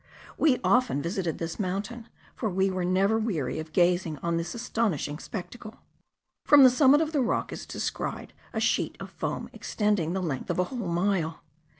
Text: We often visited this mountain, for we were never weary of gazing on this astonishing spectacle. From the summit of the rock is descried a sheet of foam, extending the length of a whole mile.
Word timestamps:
We 0.35 0.57
often 0.63 0.99
visited 0.99 1.37
this 1.37 1.59
mountain, 1.59 2.09
for 2.33 2.49
we 2.49 2.71
were 2.71 2.83
never 2.83 3.19
weary 3.19 3.59
of 3.59 3.71
gazing 3.71 4.17
on 4.23 4.35
this 4.37 4.55
astonishing 4.55 5.19
spectacle. 5.19 5.75
From 6.43 6.63
the 6.63 6.71
summit 6.71 7.01
of 7.01 7.11
the 7.11 7.21
rock 7.21 7.53
is 7.53 7.67
descried 7.67 8.33
a 8.51 8.59
sheet 8.59 8.97
of 8.99 9.11
foam, 9.11 9.47
extending 9.53 10.13
the 10.13 10.23
length 10.23 10.49
of 10.49 10.57
a 10.57 10.63
whole 10.63 10.87
mile. 10.87 11.43